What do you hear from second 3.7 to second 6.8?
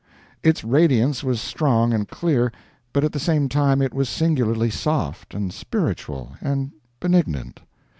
it was singularly soft, and spiritual, and